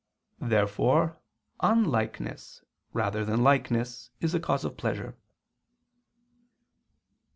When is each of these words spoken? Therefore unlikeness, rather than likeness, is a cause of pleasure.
Therefore 0.41 1.19
unlikeness, 1.59 2.63
rather 2.91 3.23
than 3.23 3.43
likeness, 3.43 4.09
is 4.19 4.33
a 4.33 4.39
cause 4.39 4.65
of 4.65 4.75
pleasure. 4.75 5.15